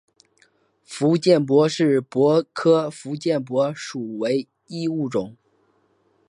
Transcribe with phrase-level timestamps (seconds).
[0.83, 5.37] 福建柏是柏科福建柏属唯一物种。